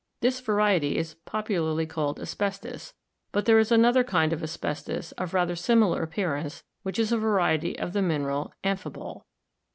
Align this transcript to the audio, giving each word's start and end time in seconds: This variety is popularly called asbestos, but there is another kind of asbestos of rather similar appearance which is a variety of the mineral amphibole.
This 0.21 0.39
variety 0.39 0.97
is 0.97 1.13
popularly 1.25 1.85
called 1.85 2.19
asbestos, 2.19 2.95
but 3.31 3.45
there 3.45 3.59
is 3.59 3.71
another 3.71 4.03
kind 4.03 4.33
of 4.33 4.41
asbestos 4.41 5.11
of 5.11 5.35
rather 5.35 5.55
similar 5.55 6.01
appearance 6.01 6.63
which 6.81 6.97
is 6.97 7.11
a 7.11 7.19
variety 7.19 7.77
of 7.77 7.93
the 7.93 8.01
mineral 8.01 8.51
amphibole. 8.63 9.25